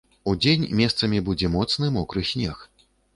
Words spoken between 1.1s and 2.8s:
будзе моцны мокры снег.